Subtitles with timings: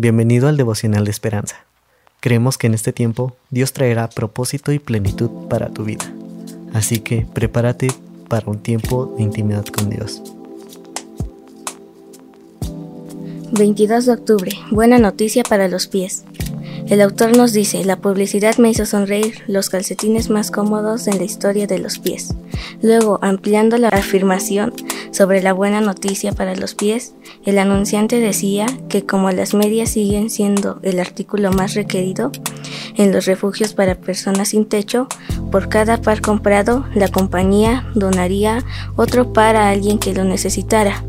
[0.00, 1.56] Bienvenido al devocional de esperanza.
[2.20, 6.04] Creemos que en este tiempo Dios traerá propósito y plenitud para tu vida.
[6.72, 7.88] Así que prepárate
[8.28, 10.22] para un tiempo de intimidad con Dios.
[13.50, 14.52] 22 de octubre.
[14.70, 16.22] Buena noticia para los pies.
[16.88, 21.24] El autor nos dice, la publicidad me hizo sonreír los calcetines más cómodos en la
[21.24, 22.34] historia de los pies.
[22.80, 24.72] Luego, ampliando la afirmación
[25.10, 27.14] sobre la buena noticia para los pies,
[27.44, 32.32] el anunciante decía que como las medias siguen siendo el artículo más requerido
[32.96, 35.08] en los refugios para personas sin techo,
[35.50, 38.64] por cada par comprado, la compañía donaría
[38.96, 41.04] otro par a alguien que lo necesitara.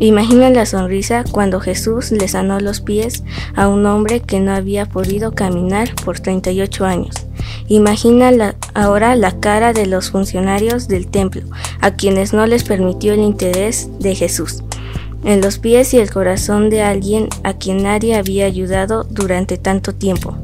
[0.00, 4.86] Imagina la sonrisa cuando Jesús le sanó los pies a un hombre que no había
[4.86, 7.14] podido caminar por 38 años.
[7.66, 11.42] Imagina ahora la cara de los funcionarios del templo,
[11.80, 14.62] a quienes no les permitió el interés de Jesús
[15.24, 19.94] en los pies y el corazón de alguien a quien nadie había ayudado durante tanto
[19.94, 20.36] tiempo.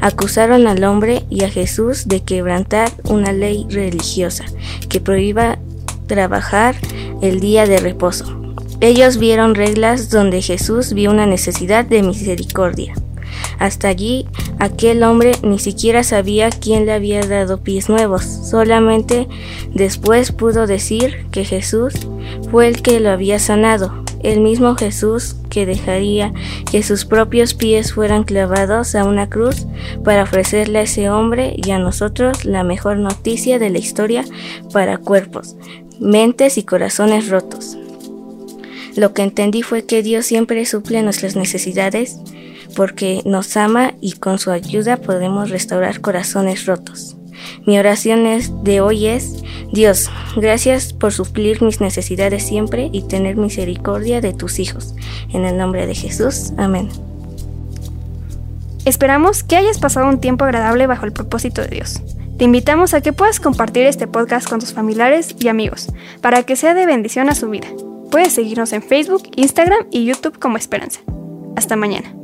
[0.00, 4.44] Acusaron al hombre y a Jesús de quebrantar una ley religiosa
[4.88, 5.58] que prohíba
[6.06, 6.76] trabajar
[7.22, 8.39] el día de reposo.
[8.80, 12.94] Ellos vieron reglas donde Jesús vio una necesidad de misericordia.
[13.58, 14.26] Hasta allí,
[14.58, 19.28] aquel hombre ni siquiera sabía quién le había dado pies nuevos, solamente
[19.74, 21.92] después pudo decir que Jesús
[22.50, 26.32] fue el que lo había sanado, el mismo Jesús que dejaría
[26.70, 29.66] que sus propios pies fueran clavados a una cruz
[30.04, 34.24] para ofrecerle a ese hombre y a nosotros la mejor noticia de la historia
[34.72, 35.56] para cuerpos,
[36.00, 37.76] mentes y corazones rotos.
[38.96, 42.18] Lo que entendí fue que Dios siempre suple nuestras necesidades
[42.76, 47.16] porque nos ama y con su ayuda podemos restaurar corazones rotos.
[47.66, 48.24] Mi oración
[48.64, 54.58] de hoy es, Dios, gracias por suplir mis necesidades siempre y tener misericordia de tus
[54.58, 54.94] hijos.
[55.32, 56.88] En el nombre de Jesús, amén.
[58.84, 62.00] Esperamos que hayas pasado un tiempo agradable bajo el propósito de Dios.
[62.38, 65.88] Te invitamos a que puedas compartir este podcast con tus familiares y amigos,
[66.22, 67.68] para que sea de bendición a su vida.
[68.10, 71.00] Puedes seguirnos en Facebook, Instagram y YouTube como Esperanza.
[71.56, 72.19] Hasta mañana.